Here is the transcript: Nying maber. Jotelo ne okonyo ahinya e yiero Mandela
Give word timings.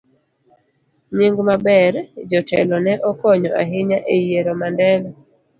Nying 1.15 1.37
maber. 1.47 1.93
Jotelo 2.29 2.77
ne 2.85 2.93
okonyo 3.09 3.51
ahinya 3.61 3.99
e 4.15 4.15
yiero 4.25 4.51
Mandela 4.59 5.09